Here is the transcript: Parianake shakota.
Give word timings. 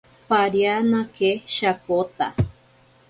Parianake 0.29 1.29
shakota. 1.55 2.27